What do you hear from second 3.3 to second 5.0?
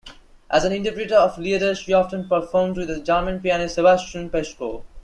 pianist Sebastian Peschko.